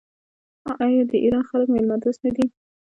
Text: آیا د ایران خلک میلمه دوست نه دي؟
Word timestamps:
آیا 0.85 1.01
د 1.09 1.13
ایران 1.23 1.43
خلک 1.49 1.67
میلمه 1.73 1.97
دوست 2.03 2.19
نه 2.25 2.31
دي؟ 2.35 2.45